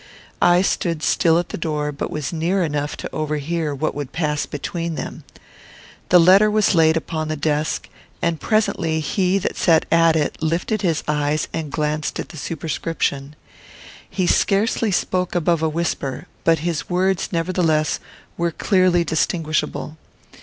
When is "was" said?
2.09-2.33, 6.49-6.73